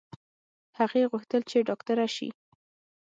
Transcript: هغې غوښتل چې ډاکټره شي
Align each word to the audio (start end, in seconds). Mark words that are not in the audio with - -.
هغې 0.79 1.03
غوښتل 1.11 1.41
چې 1.49 1.57
ډاکټره 1.67 2.07
شي 2.15 2.29